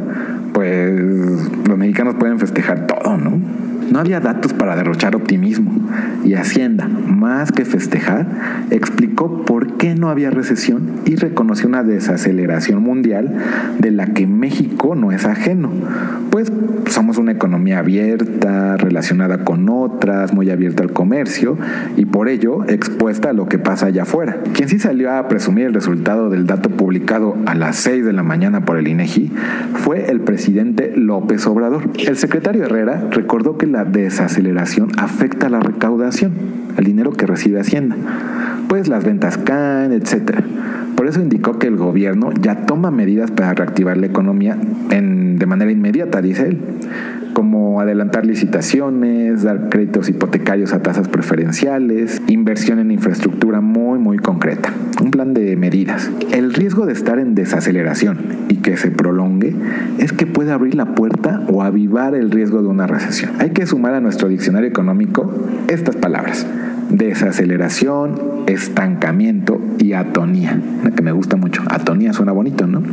pues 0.54 0.92
los 1.68 1.78
mexicanos 1.78 2.16
pueden 2.16 2.40
festejar 2.40 2.88
todo, 2.88 3.18
¿no? 3.18 3.40
No 3.92 4.00
había 4.00 4.20
datos 4.20 4.54
para 4.54 4.76
derrochar 4.76 5.16
optimismo 5.16 5.72
y 6.24 6.34
Hacienda, 6.36 6.88
más 6.88 7.52
que 7.52 7.66
festejar, 7.66 8.28
explicó 8.72 9.46
por 9.46 9.78
qué 9.78 9.96
no 9.96 10.10
había 10.10 10.32
recesión 10.32 11.02
y 11.06 11.16
reconoció 11.16 11.68
una 11.68 11.84
desaceleración 11.84 12.82
mundial 12.82 13.36
de 13.80 13.92
la 13.92 14.08
que 14.08 14.26
México 14.26 14.96
no 14.96 15.12
es 15.12 15.26
ajeno, 15.26 15.70
pues 16.32 16.52
somos 16.88 17.18
una 17.18 17.32
economía 17.32 17.80
abierta, 17.80 18.78
relacionada 18.78 19.44
con 19.44 19.68
otras, 19.70 20.34
muy 20.34 20.50
abierta 20.50 20.84
al 20.84 20.92
comercio 20.92 21.58
y 21.98 22.06
por 22.06 22.30
ello 22.30 22.64
expuesta 22.66 23.30
a 23.30 23.34
lo 23.34 23.48
que 23.48 23.58
pasa 23.58 23.88
allá 23.88 24.04
afuera. 24.04 24.38
Quien 24.54 24.70
sí 24.70 24.80
salió 24.80 25.12
a 25.12 25.28
presumir 25.28 25.66
el 25.66 25.74
resultado 25.74 26.30
del 26.30 26.46
dato 26.46 26.70
publicado 26.70 27.36
a 27.46 27.56
las 27.56 27.78
6 27.78 28.06
de 28.06 28.14
la 28.14 28.24
mañana 28.24 28.66
por 28.66 28.78
el 28.78 28.88
INEGI 28.88 29.32
fue 29.76 30.10
el 30.12 30.22
presidente 30.22 30.94
López 30.96 31.46
Obrador. 31.48 31.90
El 32.06 32.18
secretario 32.18 32.64
Herrera 32.64 33.08
recordó 33.12 33.58
que 33.58 33.68
la 33.74 33.86
desaceleración 33.86 34.92
afecta 34.98 35.48
a 35.48 35.50
la 35.50 35.60
recaudación, 35.60 36.32
al 36.78 36.84
dinero 36.84 37.12
que 37.12 37.26
recibe 37.26 37.60
Hacienda. 37.60 37.96
Pues 38.70 38.88
las 38.88 39.04
ventas 39.04 39.40
caen, 39.40 39.92
etc. 39.92 40.42
Por 40.96 41.08
eso 41.08 41.22
indicó 41.22 41.58
que 41.58 41.68
el 41.68 41.76
gobierno 41.76 42.32
ya 42.40 42.66
toma 42.68 42.92
medidas 42.92 43.32
para 43.32 43.54
reactivar 43.54 43.98
la 43.98 44.06
economía 44.06 44.58
de 44.90 45.46
manera 45.48 45.72
inmediata, 45.72 46.22
dice 46.22 46.48
él, 46.50 46.60
como 47.34 47.82
adelantar 47.82 48.26
licitaciones, 48.26 49.44
dar 49.44 49.70
créditos 49.70 50.10
hipotecarios 50.10 50.74
a 50.74 50.82
tasas 50.82 51.08
preferenciales, 51.08 52.22
inversión 52.28 52.80
en 52.80 52.92
infraestructura 52.92 53.62
muy, 53.62 54.00
muy 54.00 54.18
concreta. 54.18 54.72
Un 55.02 55.12
plan 55.12 55.34
de 55.34 55.56
medidas. 55.56 56.10
El 56.32 56.54
riesgo 56.54 56.86
de 56.86 56.94
estar 56.94 57.20
en 57.20 57.36
desaceleración 57.36 58.20
y 58.50 58.58
que 58.58 58.78
se 58.78 58.92
prolongue 58.92 59.56
es 59.98 60.14
que 60.14 60.26
puede 60.26 60.52
abrir 60.52 60.76
la 60.76 60.96
puerta 60.96 61.42
o 61.50 61.64
avivar 61.64 62.16
el 62.16 62.32
riesgo 62.32 62.62
de 62.62 62.68
una 62.68 62.88
recesión. 62.88 63.32
Hay 63.40 63.50
que 63.50 63.66
sumar 63.66 63.94
a 63.94 64.00
nuestro 64.00 64.30
diccionario 64.30 64.70
económico 64.70 65.34
estas 65.68 65.96
palabras 65.96 66.46
desaceleración, 66.94 68.44
estancamiento 68.46 69.60
y 69.80 69.94
atonía, 69.94 70.60
que 70.96 71.02
me 71.02 71.12
gusta 71.12 71.38
mucho. 71.38 71.64
Atonía 71.68 72.14
suena 72.14 72.32
bonito, 72.32 72.68
¿no? 72.68 72.84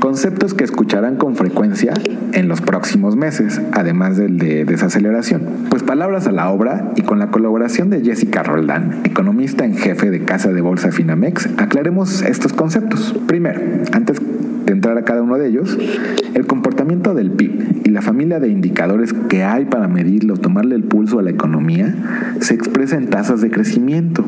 Conceptos 0.00 0.54
que 0.54 0.64
escucharán 0.64 1.16
con 1.16 1.34
frecuencia 1.34 1.94
en 2.32 2.48
los 2.48 2.60
próximos 2.60 3.16
meses, 3.16 3.60
además 3.72 4.16
del 4.16 4.38
de 4.38 4.64
desaceleración. 4.64 5.42
Pues 5.70 5.82
palabras 5.82 6.26
a 6.26 6.32
la 6.32 6.50
obra 6.50 6.92
y 6.96 7.02
con 7.02 7.18
la 7.18 7.30
colaboración 7.30 7.90
de 7.90 8.02
Jessica 8.02 8.42
Roldán, 8.42 9.00
economista 9.04 9.64
en 9.64 9.76
jefe 9.76 10.10
de 10.10 10.24
Casa 10.24 10.52
de 10.52 10.60
Bolsa 10.60 10.92
Finamex, 10.92 11.48
aclaremos 11.58 12.22
estos 12.22 12.52
conceptos. 12.52 13.14
Primero, 13.26 13.60
antes 13.92 14.18
de 14.66 14.72
entrar 14.72 14.96
a 14.96 15.04
cada 15.04 15.22
uno 15.22 15.38
de 15.38 15.48
ellos, 15.48 15.78
el 16.34 16.46
comportamiento 16.46 17.14
del 17.14 17.30
PIB 17.30 17.82
y 17.84 17.90
la 17.90 18.02
familia 18.02 18.40
de 18.40 18.48
indicadores 18.48 19.12
que 19.12 19.44
hay 19.44 19.64
para 19.64 19.88
medirlo 19.88 20.36
tomarle 20.36 20.74
el 20.74 20.84
pulso 20.84 21.18
a 21.18 21.22
la 21.22 21.30
economía 21.30 21.94
se 22.40 22.54
expresa 22.54 22.96
en 22.96 23.08
tasas 23.08 23.40
de 23.40 23.50
crecimiento, 23.50 24.24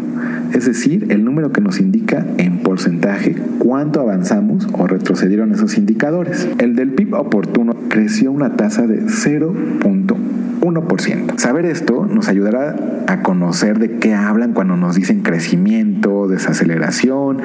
es 0.54 0.64
decir, 0.66 1.06
el 1.11 1.25
número 1.25 1.50
que 1.50 1.61
nos 1.61 1.80
indica 1.80 2.25
en 2.38 2.61
porcentaje 2.61 3.34
cuánto 3.58 4.00
avanzamos 4.00 4.68
o 4.73 4.87
retrocedieron 4.87 5.50
esos 5.52 5.76
indicadores. 5.76 6.49
El 6.58 6.76
del 6.76 6.92
PIB 6.92 7.14
oportuno 7.14 7.75
creció 7.88 8.30
una 8.30 8.54
tasa 8.54 8.87
de 8.87 9.02
0.1%. 9.02 11.38
Saber 11.38 11.66
esto 11.66 12.06
nos 12.06 12.28
ayudará 12.28 12.76
a 13.08 13.23
conocer 13.23 13.80
de 13.80 13.99
qué 13.99 14.14
hablan 14.14 14.52
cuando 14.52 14.76
nos 14.76 14.94
dicen 14.94 15.23
crecimiento, 15.23 16.28
desaceleración, 16.28 17.38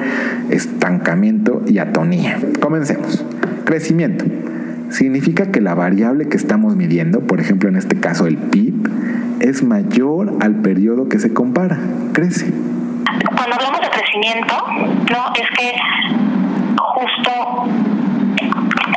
estancamiento 0.50 1.64
y 1.66 1.78
atonía. 1.78 2.38
Comencemos. 2.60 3.24
Crecimiento. 3.64 4.24
Significa 4.90 5.50
que 5.50 5.60
la 5.60 5.74
variable 5.74 6.28
que 6.28 6.36
estamos 6.36 6.76
midiendo, 6.76 7.22
por 7.22 7.40
ejemplo 7.40 7.68
en 7.68 7.74
este 7.74 7.96
caso 7.96 8.28
el 8.28 8.36
PIB, 8.36 8.88
es 9.40 9.64
mayor 9.64 10.34
al 10.38 10.54
periodo 10.56 11.08
que 11.08 11.18
se 11.18 11.32
compara. 11.32 11.80
Crece. 12.12 12.52
Cuando 13.40 13.56
hablamos 13.56 13.80
de 13.80 13.88
crecimiento, 13.88 14.54
no 14.68 15.32
es 15.34 15.48
que 15.56 15.72
justo 16.76 17.30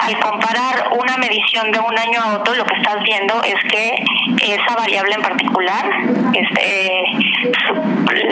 al 0.02 0.20
comparar 0.20 0.90
una 1.00 1.16
medición 1.16 1.72
de 1.72 1.80
un 1.80 1.98
año 1.98 2.20
a 2.22 2.40
otro, 2.40 2.54
lo 2.54 2.66
que 2.66 2.76
estás 2.76 3.02
viendo 3.06 3.42
es 3.42 3.56
que 3.72 4.04
esa 4.44 4.76
variable 4.76 5.16
en 5.16 5.22
particular, 5.22 5.86
este, 6.34 7.04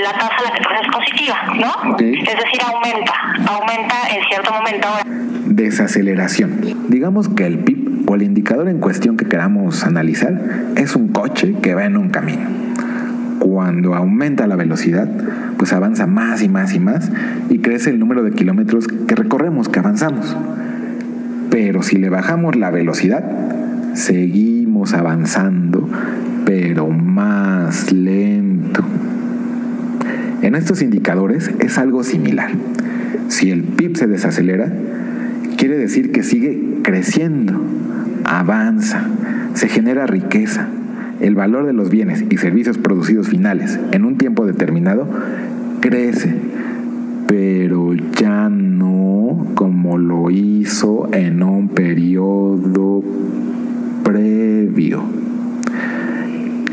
la 0.01 0.11
tasa 0.11 0.35
a 0.37 0.43
la 0.43 0.51
que 0.51 0.59
es 0.59 0.91
positiva, 0.91 1.37
¿no? 1.55 1.95
Es 1.97 2.35
decir, 2.35 2.61
aumenta, 2.61 3.13
aumenta 3.47 3.95
en 4.13 4.21
cierto 4.25 4.51
momento. 4.51 4.89
Desaceleración. 5.45 6.89
Digamos 6.89 7.29
que 7.29 7.45
el 7.45 7.59
PIB 7.59 8.09
o 8.09 8.15
el 8.15 8.23
indicador 8.23 8.67
en 8.67 8.81
cuestión 8.81 9.15
que 9.15 9.29
queramos 9.29 9.85
analizar 9.85 10.33
es 10.75 10.97
un 10.97 11.07
coche 11.13 11.55
que 11.61 11.73
va 11.73 11.85
en 11.85 11.95
un 11.95 12.09
camino. 12.09 12.70
Cuando 13.61 13.93
aumenta 13.93 14.47
la 14.47 14.55
velocidad, 14.55 15.07
pues 15.57 15.71
avanza 15.71 16.07
más 16.07 16.41
y 16.41 16.49
más 16.49 16.73
y 16.73 16.79
más 16.79 17.11
y 17.47 17.59
crece 17.59 17.91
el 17.91 17.99
número 17.99 18.23
de 18.23 18.31
kilómetros 18.31 18.87
que 18.87 19.13
recorremos, 19.13 19.69
que 19.69 19.77
avanzamos. 19.77 20.35
Pero 21.51 21.83
si 21.83 21.97
le 21.97 22.09
bajamos 22.09 22.55
la 22.55 22.71
velocidad, 22.71 23.23
seguimos 23.93 24.95
avanzando, 24.95 25.87
pero 26.43 26.89
más 26.89 27.93
lento. 27.93 28.83
En 30.41 30.55
estos 30.55 30.81
indicadores 30.81 31.51
es 31.59 31.77
algo 31.77 32.03
similar. 32.03 32.49
Si 33.27 33.51
el 33.51 33.61
PIB 33.61 33.95
se 33.95 34.07
desacelera, 34.07 34.73
quiere 35.55 35.77
decir 35.77 36.11
que 36.11 36.23
sigue 36.23 36.79
creciendo, 36.81 37.61
avanza, 38.25 39.03
se 39.53 39.67
genera 39.67 40.07
riqueza. 40.07 40.67
El 41.21 41.35
valor 41.35 41.67
de 41.67 41.73
los 41.73 41.91
bienes 41.91 42.25
y 42.31 42.37
servicios 42.37 42.79
producidos 42.79 43.27
finales 43.27 43.79
en 43.91 44.05
un 44.05 44.17
tiempo 44.17 44.47
determinado 44.47 45.07
crece, 45.79 46.33
pero 47.27 47.93
ya 47.93 48.49
no 48.49 49.45
como 49.53 49.99
lo 49.99 50.31
hizo 50.31 51.09
en 51.13 51.43
un 51.43 51.69
periodo 51.69 53.03
previo. 54.03 55.03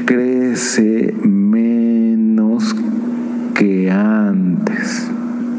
Crece 0.06 1.14
menos 1.22 2.74
que 3.54 3.90
antes. 3.90 5.10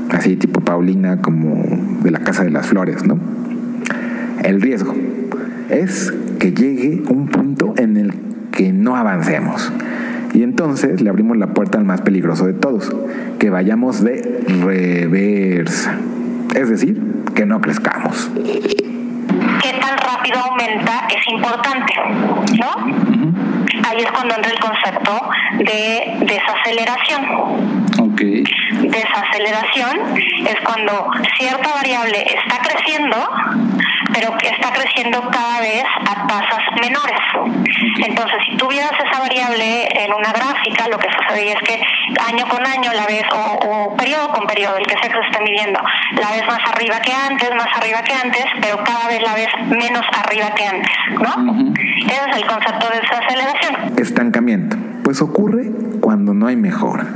Así 0.10 0.36
tipo 0.36 0.62
Paulina 0.62 1.22
como 1.22 1.64
de 2.04 2.10
la 2.10 2.22
Casa 2.22 2.44
de 2.44 2.50
las 2.50 2.66
Flores, 2.66 3.06
¿no? 3.06 3.20
El 4.44 4.62
riesgo 4.62 4.96
es 5.70 6.12
que 6.40 6.54
llegue 6.54 7.04
un 7.08 7.28
punto 7.28 7.76
en 7.78 7.96
el 7.96 8.29
que 8.60 8.74
no 8.74 8.98
avancemos. 8.98 9.72
Y 10.34 10.44
entonces 10.44 11.00
le 11.00 11.10
abrimos 11.10 11.38
la 11.38 11.48
puerta 11.48 11.78
al 11.78 11.86
más 11.86 12.02
peligroso 12.02 12.46
de 12.46 12.52
todos, 12.52 12.94
que 13.40 13.50
vayamos 13.50 14.04
de 14.04 14.44
reversa. 14.62 15.96
Es 16.54 16.70
decir, 16.70 17.02
que 17.34 17.46
no 17.46 17.62
crezcamos. 17.62 18.30
Qué 18.36 19.72
tan 19.80 19.98
rápido 19.98 20.40
aumenta 20.40 21.08
es 21.08 21.26
importante, 21.34 21.94
¿no? 22.60 23.88
Ahí 23.88 24.00
es 24.00 24.12
cuando 24.12 24.36
entra 24.36 24.52
el 24.52 24.60
concepto 24.60 25.30
de 25.60 26.26
desaceleración. 26.26 27.22
Ok. 28.02 28.22
Desaceleración 28.92 30.18
es 30.46 30.58
cuando 30.66 31.12
cierta 31.38 31.74
variable 31.76 32.26
está 32.26 32.60
creciendo, 32.68 33.16
pero 34.14 34.36
que 34.38 34.50
está 34.50 34.72
creciendo 34.72 35.22
cada 35.30 35.62
vez 35.62 35.84
a 36.08 36.28
tasas 36.28 36.64
menores. 36.82 37.20
Entonces, 38.06 38.38
si 38.50 38.58
tuvieras 38.58 38.92
esa 38.92 39.20
variable 39.20 39.88
en 40.04 40.14
una 40.14 40.32
gráfica, 40.32 40.88
lo 40.90 40.98
que 40.98 41.08
sucedería 41.12 41.54
es 41.54 41.62
que 41.62 41.82
año 42.28 42.46
con 42.48 42.66
año 42.66 42.92
la 42.94 43.06
ves, 43.06 43.24
o, 43.32 43.96
periodo 43.98 44.30
con 44.30 44.48
periodo, 44.48 44.78
el 44.78 44.86
que 44.86 44.98
sea 44.98 45.10
que 45.10 45.18
se 45.22 45.28
esté 45.32 45.44
midiendo, 45.44 45.80
la 46.20 46.32
ves 46.32 46.46
más 46.48 46.60
arriba 46.74 47.00
que 47.00 47.12
antes, 47.14 47.50
más 47.56 47.68
arriba 47.76 48.02
que 48.04 48.14
antes, 48.14 48.46
pero 48.62 48.84
cada 48.84 49.08
vez 49.08 49.22
la 49.22 49.34
ves 49.34 49.48
menos 49.70 50.06
arriba 50.14 50.52
que 50.56 50.66
antes, 50.66 50.92
¿no? 51.20 51.74
Ese 52.08 52.30
es 52.30 52.38
el 52.38 52.46
concepto 52.46 52.88
de 52.90 53.00
desaceleración. 53.02 53.98
Estancamiento. 53.98 54.78
Pues 55.04 55.22
ocurre 55.22 55.72
cuando 56.02 56.34
no 56.34 56.48
hay 56.48 56.56
mejora. 56.56 57.08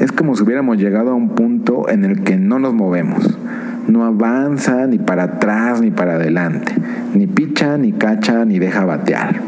Es 0.00 0.12
como 0.12 0.36
si 0.36 0.42
hubiéramos 0.42 0.76
llegado 0.76 1.10
a 1.10 1.14
un 1.14 1.34
punto 1.34 1.88
en 1.88 2.04
el 2.04 2.22
que 2.22 2.36
no 2.36 2.58
nos 2.58 2.74
movemos. 2.74 3.38
No 3.86 4.04
avanza 4.04 4.86
ni 4.86 4.98
para 4.98 5.24
atrás 5.24 5.80
ni 5.80 5.90
para 5.90 6.14
adelante. 6.14 6.74
Ni 7.14 7.26
picha, 7.26 7.76
ni 7.76 7.92
cacha, 7.92 8.44
ni 8.44 8.58
deja 8.58 8.84
batear. 8.84 9.40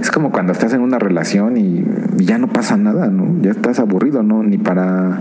Es 0.00 0.10
como 0.10 0.30
cuando 0.30 0.52
estás 0.52 0.72
en 0.72 0.80
una 0.80 0.98
relación 0.98 1.56
y, 1.56 1.84
ya 2.24 2.38
no 2.38 2.48
pasa 2.48 2.76
nada, 2.76 3.08
¿no? 3.08 3.40
Ya 3.42 3.50
estás 3.50 3.78
aburrido, 3.78 4.22
¿no? 4.22 4.42
Ni 4.42 4.58
para 4.58 5.18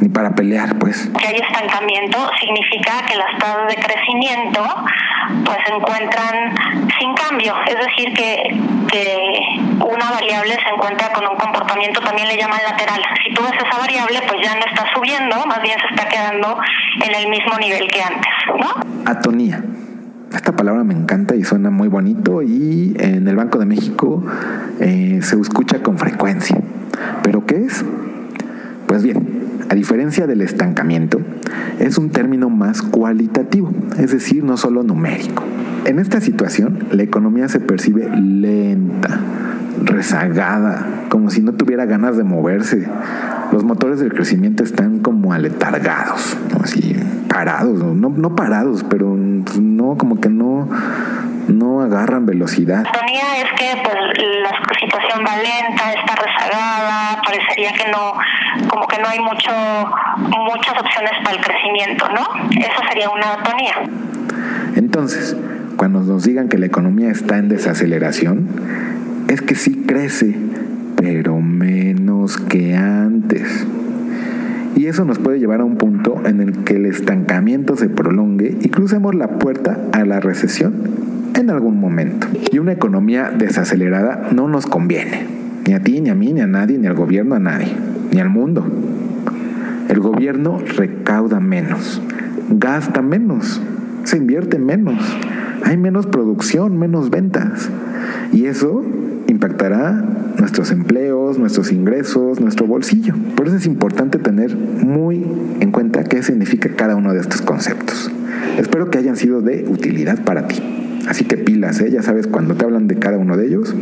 ni 0.00 0.08
para 0.08 0.34
pelear, 0.34 0.78
pues. 0.78 1.08
Que 1.18 1.26
hay 1.26 1.36
estancamiento 1.36 2.18
significa 2.38 3.04
que 3.08 3.16
las 3.16 3.38
tasas 3.38 3.68
de 3.68 3.82
crecimiento 3.82 4.62
pues 5.44 5.58
se 5.66 5.74
encuentran 5.74 6.54
sin 6.98 7.14
cambio, 7.14 7.54
es 7.66 7.74
decir, 7.74 8.14
que, 8.14 8.60
que 8.90 9.18
una 9.84 10.10
variable 10.10 10.54
se 10.54 10.74
encuentra 10.74 11.12
con 11.12 11.24
un 11.26 11.36
comportamiento 11.36 12.00
también 12.00 12.28
le 12.28 12.36
llaman 12.36 12.60
lateral. 12.68 13.00
Si 13.24 13.34
tú 13.34 13.42
ves 13.42 13.52
esa 13.52 13.78
variable, 13.78 14.20
pues 14.28 14.40
ya 14.42 14.54
no 14.54 14.64
está 14.66 14.84
subiendo, 14.94 15.46
más 15.46 15.62
bien 15.62 15.76
se 15.80 15.94
está 15.94 16.08
quedando 16.08 16.58
en 17.04 17.14
el 17.14 17.28
mismo 17.28 17.58
nivel 17.58 17.86
que 17.88 18.02
antes, 18.02 18.32
¿no? 18.58 19.10
Atonía. 19.10 19.62
Esta 20.34 20.52
palabra 20.52 20.84
me 20.84 20.94
encanta 20.94 21.36
y 21.36 21.44
suena 21.44 21.70
muy 21.70 21.88
bonito 21.88 22.42
y 22.42 22.94
en 22.98 23.26
el 23.28 23.36
Banco 23.36 23.58
de 23.58 23.66
México 23.66 24.24
eh, 24.80 25.20
se 25.22 25.40
escucha 25.40 25.82
con 25.82 25.98
frecuencia. 25.98 26.60
¿Pero 27.22 27.46
qué 27.46 27.64
es? 27.64 27.84
Pues 28.86 29.02
bien, 29.02 29.64
a 29.70 29.74
diferencia 29.74 30.26
del 30.26 30.42
estancamiento, 30.42 31.20
es 31.78 31.98
un 31.98 32.10
término 32.10 32.50
más 32.50 32.82
cualitativo, 32.82 33.70
es 33.98 34.10
decir, 34.10 34.44
no 34.44 34.56
solo 34.56 34.82
numérico. 34.82 35.44
En 35.84 35.98
esta 35.98 36.20
situación, 36.20 36.86
la 36.90 37.02
economía 37.02 37.48
se 37.48 37.60
percibe 37.60 38.08
lenta, 38.16 39.20
rezagada, 39.82 41.04
como 41.08 41.30
si 41.30 41.42
no 41.42 41.52
tuviera 41.52 41.84
ganas 41.84 42.16
de 42.16 42.24
moverse. 42.24 42.88
Los 43.52 43.62
motores 43.62 44.00
del 44.00 44.12
crecimiento 44.12 44.64
están 44.64 44.98
como 44.98 45.32
aletargados, 45.32 46.36
así 46.62 46.96
parados, 47.28 47.78
no, 47.78 48.08
no 48.08 48.34
parados, 48.34 48.84
pero 48.88 49.14
no, 49.16 49.96
como 49.96 50.20
que 50.20 50.28
no, 50.28 50.68
no 51.48 51.82
agarran 51.82 52.26
velocidad. 52.26 52.84
La 52.84 53.42
es 53.42 53.50
que 53.58 53.82
pues, 53.82 53.94
la 54.42 54.50
situación 54.80 55.20
va 55.24 55.36
lenta, 55.36 55.92
está 55.92 56.14
rezagada, 56.16 57.22
parecería 57.22 57.72
que 57.72 57.90
no, 57.92 58.14
como 58.68 58.86
que 58.86 58.98
no 59.00 59.08
hay 59.08 59.20
mucho, 59.20 59.50
muchas 60.18 60.74
opciones 60.80 61.12
para 61.24 61.36
el 61.36 61.44
crecimiento, 61.44 62.08
¿no? 62.08 62.50
Eso 62.50 62.82
sería 62.88 63.10
una 63.10 63.34
atonía. 63.34 63.74
Entonces, 64.76 65.36
cuando 65.76 66.00
nos 66.00 66.24
digan 66.24 66.48
que 66.48 66.58
la 66.58 66.66
economía 66.66 67.10
está 67.10 67.38
en 67.38 67.48
desaceleración, 67.48 68.48
es 69.28 69.42
que 69.42 69.54
sí 69.54 69.84
crece, 69.86 70.36
pero 70.96 71.40
menos 71.40 72.36
que 72.38 72.74
antes. 72.74 73.66
Y 74.76 74.86
eso 74.86 75.04
nos 75.04 75.18
puede 75.18 75.38
llevar 75.38 75.60
a 75.60 75.64
un 75.64 75.76
punto 75.76 76.20
en 76.26 76.40
el 76.40 76.64
que 76.64 76.76
el 76.76 76.86
estancamiento 76.86 77.76
se 77.76 77.88
prolongue 77.88 78.56
y 78.60 78.68
crucemos 78.68 79.14
la 79.14 79.38
puerta 79.38 79.78
a 79.92 80.04
la 80.04 80.20
recesión 80.20 80.74
en 81.34 81.50
algún 81.50 81.80
momento. 81.80 82.26
Y 82.52 82.58
una 82.58 82.72
economía 82.72 83.30
desacelerada 83.30 84.28
no 84.32 84.48
nos 84.48 84.66
conviene, 84.66 85.26
ni 85.66 85.72
a 85.72 85.80
ti, 85.80 86.00
ni 86.00 86.10
a 86.10 86.14
mí, 86.14 86.32
ni 86.32 86.42
a 86.42 86.46
nadie, 86.46 86.78
ni 86.78 86.86
al 86.86 86.94
gobierno, 86.94 87.34
a 87.34 87.38
nadie, 87.38 87.72
ni 88.16 88.22
al 88.22 88.30
mundo. 88.30 88.64
El 89.90 90.00
gobierno 90.00 90.58
recauda 90.76 91.38
menos, 91.38 92.00
gasta 92.48 93.02
menos, 93.02 93.60
se 94.04 94.16
invierte 94.16 94.58
menos, 94.58 95.04
hay 95.62 95.76
menos 95.76 96.06
producción, 96.06 96.78
menos 96.78 97.10
ventas. 97.10 97.68
Y 98.32 98.46
eso 98.46 98.82
impactará 99.28 100.02
nuestros 100.38 100.72
empleos, 100.72 101.38
nuestros 101.38 101.70
ingresos, 101.72 102.40
nuestro 102.40 102.66
bolsillo. 102.66 103.14
Por 103.36 103.48
eso 103.48 103.56
es 103.56 103.66
importante 103.66 104.18
tener 104.18 104.56
muy 104.56 105.26
en 105.60 105.70
cuenta 105.70 106.04
qué 106.04 106.22
significa 106.22 106.70
cada 106.74 106.96
uno 106.96 107.12
de 107.12 107.20
estos 107.20 107.42
conceptos. 107.42 108.10
Espero 108.58 108.90
que 108.90 108.96
hayan 108.96 109.16
sido 109.16 109.42
de 109.42 109.66
utilidad 109.68 110.24
para 110.24 110.48
ti. 110.48 110.62
Así 111.06 111.24
que 111.24 111.36
pilas, 111.36 111.80
¿eh? 111.80 111.90
ya 111.90 112.02
sabes 112.02 112.26
cuando 112.26 112.54
te 112.54 112.64
hablan 112.64 112.88
de 112.88 112.96
cada 112.96 113.18
uno 113.18 113.36
de 113.36 113.46
ellos. 113.46 113.74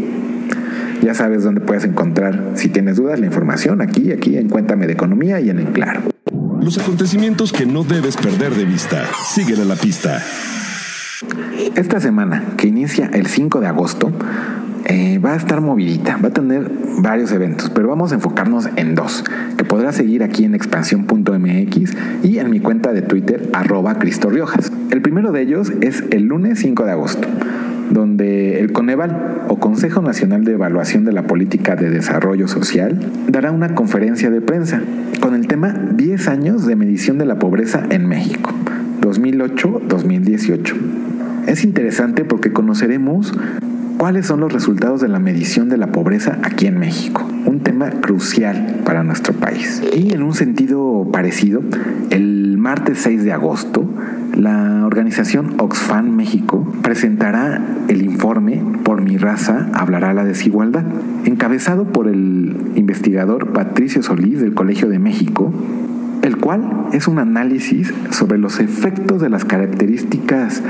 Ya 1.04 1.12
sabes 1.12 1.44
dónde 1.44 1.60
puedes 1.60 1.84
encontrar, 1.84 2.52
si 2.54 2.70
tienes 2.70 2.96
dudas, 2.96 3.20
la 3.20 3.26
información 3.26 3.82
aquí, 3.82 4.10
aquí 4.10 4.38
en 4.38 4.48
Cuéntame 4.48 4.86
de 4.86 4.94
Economía 4.94 5.38
y 5.38 5.50
en 5.50 5.58
En 5.58 5.66
Claro. 5.66 6.00
Los 6.62 6.78
acontecimientos 6.78 7.52
que 7.52 7.66
no 7.66 7.84
debes 7.84 8.16
perder 8.16 8.54
de 8.54 8.64
vista. 8.64 9.04
Síguele 9.26 9.66
la 9.66 9.76
pista. 9.76 10.22
Esta 11.76 12.00
semana, 12.00 12.42
que 12.56 12.68
inicia 12.68 13.10
el 13.12 13.26
5 13.26 13.60
de 13.60 13.66
agosto, 13.66 14.12
eh, 14.86 15.18
va 15.18 15.34
a 15.34 15.36
estar 15.36 15.60
movidita, 15.60 16.16
va 16.16 16.28
a 16.28 16.32
tener 16.32 16.70
varios 17.00 17.32
eventos, 17.32 17.68
pero 17.68 17.88
vamos 17.88 18.12
a 18.12 18.14
enfocarnos 18.14 18.70
en 18.76 18.94
dos, 18.94 19.24
que 19.58 19.64
podrás 19.64 19.96
seguir 19.96 20.22
aquí 20.22 20.46
en 20.46 20.54
expansión.mx 20.54 21.92
y 22.22 22.38
en 22.38 22.48
mi 22.48 22.60
cuenta 22.60 22.94
de 22.94 23.02
Twitter, 23.02 23.50
arroba 23.52 23.98
Cristo 23.98 24.30
Riojas. 24.30 24.72
El 24.90 25.02
primero 25.02 25.32
de 25.32 25.42
ellos 25.42 25.70
es 25.82 26.02
el 26.12 26.22
lunes 26.22 26.60
5 26.60 26.86
de 26.86 26.90
agosto 26.92 27.28
donde 27.90 28.60
el 28.60 28.72
Coneval, 28.72 29.44
o 29.48 29.58
Consejo 29.58 30.02
Nacional 30.02 30.44
de 30.44 30.52
Evaluación 30.52 31.04
de 31.04 31.12
la 31.12 31.26
Política 31.26 31.76
de 31.76 31.90
Desarrollo 31.90 32.48
Social, 32.48 32.98
dará 33.28 33.52
una 33.52 33.74
conferencia 33.74 34.30
de 34.30 34.40
prensa 34.40 34.82
con 35.20 35.34
el 35.34 35.46
tema 35.46 35.74
10 35.94 36.28
años 36.28 36.66
de 36.66 36.76
medición 36.76 37.18
de 37.18 37.26
la 37.26 37.38
pobreza 37.38 37.82
en 37.90 38.06
México, 38.06 38.50
2008-2018. 39.02 40.74
Es 41.46 41.64
interesante 41.64 42.24
porque 42.24 42.52
conoceremos 42.52 43.34
¿Cuáles 43.98 44.26
son 44.26 44.40
los 44.40 44.52
resultados 44.52 45.00
de 45.00 45.08
la 45.08 45.18
medición 45.18 45.68
de 45.68 45.78
la 45.78 45.92
pobreza 45.92 46.38
aquí 46.42 46.66
en 46.66 46.78
México? 46.78 47.26
Un 47.46 47.60
tema 47.60 47.90
crucial 47.90 48.80
para 48.84 49.02
nuestro 49.04 49.32
país. 49.32 49.82
Y 49.94 50.12
en 50.12 50.22
un 50.22 50.34
sentido 50.34 51.08
parecido, 51.12 51.62
el 52.10 52.58
martes 52.58 52.98
6 52.98 53.24
de 53.24 53.32
agosto, 53.32 53.88
la 54.36 54.84
organización 54.84 55.54
Oxfam 55.58 56.10
México 56.10 56.66
presentará 56.82 57.60
el 57.88 58.02
informe 58.02 58.62
Por 58.82 59.00
mi 59.00 59.16
raza 59.16 59.68
hablará 59.72 60.12
la 60.12 60.24
desigualdad, 60.24 60.84
encabezado 61.24 61.84
por 61.84 62.08
el 62.08 62.56
investigador 62.74 63.52
Patricio 63.52 64.02
Solís 64.02 64.40
del 64.40 64.54
Colegio 64.54 64.88
de 64.88 64.98
México, 64.98 65.52
el 66.22 66.36
cual 66.38 66.88
es 66.92 67.06
un 67.06 67.18
análisis 67.18 67.94
sobre 68.10 68.38
los 68.38 68.60
efectos 68.60 69.20
de 69.20 69.28
las 69.28 69.44
características 69.44 70.62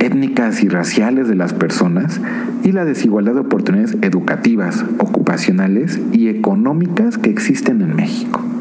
étnicas 0.00 0.62
y 0.62 0.68
raciales 0.68 1.28
de 1.28 1.36
las 1.36 1.52
personas 1.52 2.20
y 2.64 2.72
la 2.72 2.84
desigualdad 2.84 3.34
de 3.34 3.40
oportunidades 3.40 3.96
educativas, 4.02 4.84
ocupacionales 4.98 6.00
y 6.12 6.28
económicas 6.28 7.18
que 7.18 7.30
existen 7.30 7.80
en 7.80 7.94
México. 7.94 8.53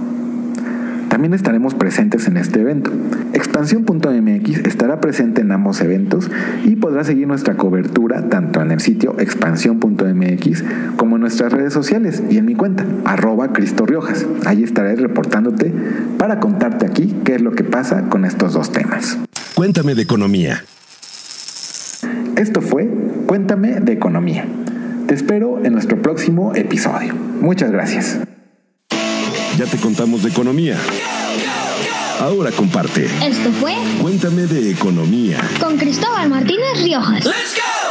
También 1.14 1.36
estaremos 1.36 1.76
presentes 1.76 2.26
en 2.26 2.38
este 2.38 2.62
evento. 2.62 2.90
Expansión.mx 3.34 4.66
estará 4.66 5.00
presente 5.00 5.42
en 5.42 5.52
ambos 5.52 5.80
eventos 5.82 6.32
y 6.66 6.76
podrás 6.76 7.06
seguir 7.06 7.28
nuestra 7.28 7.56
cobertura 7.56 8.30
tanto 8.30 8.64
en 8.64 8.72
el 8.72 8.80
sitio 8.80 9.16
expansión.mx 9.20 10.64
como 10.98 11.18
en 11.18 11.22
nuestras 11.22 11.54
redes 11.54 11.72
sociales 11.72 12.24
y 12.32 12.40
en 12.40 12.46
mi 12.46 12.56
cuenta, 12.56 12.88
arroba 13.06 13.54
Cristo 13.54 13.86
Riojas. 13.86 14.26
Ahí 14.48 14.64
estaré 14.64 14.96
reportándote 14.96 15.72
para 16.18 16.40
contarte 16.40 16.88
aquí 16.88 17.16
qué 17.24 17.36
es 17.36 17.42
lo 17.44 17.52
que 17.52 17.64
pasa 17.64 18.10
con 18.10 18.26
estos 18.26 18.54
dos 18.54 18.72
temas. 18.72 19.20
Cuéntame 19.54 19.94
de 19.94 20.02
economía. 20.02 20.66
Esto 22.38 22.60
fue 22.60 22.90
Cuéntame 23.28 23.82
de 23.82 23.94
economía. 23.94 24.48
Te 25.06 25.14
espero 25.14 25.64
en 25.64 25.74
nuestro 25.74 26.02
próximo 26.02 26.56
episodio. 26.56 27.14
Muchas 27.40 27.70
gracias. 27.70 28.18
Ya 29.58 29.66
te 29.66 29.78
contamos 29.78 30.24
de 30.24 30.30
economía. 30.30 30.78
Ahora 32.20 32.52
comparte. 32.52 33.06
Esto 33.06 33.52
fue 33.60 33.76
Cuéntame 34.02 34.44
de 34.44 34.72
economía. 34.72 35.40
con 35.60 35.78
Cristóbal 35.78 36.30
Martínez 36.30 36.82
Riojas. 36.82 37.26
Let's 37.26 37.56
go! 37.56 37.83